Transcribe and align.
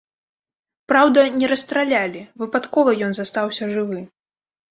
Праўда, 0.91 1.25
не 1.41 1.49
расстралялі, 1.51 2.21
выпадкова 2.43 2.97
ён 3.09 3.15
застаўся 3.17 3.63
жывы. 3.77 3.99